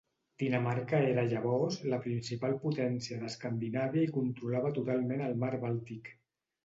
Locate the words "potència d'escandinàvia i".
2.63-4.15